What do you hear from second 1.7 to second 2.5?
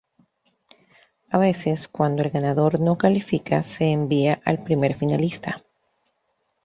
cuándo el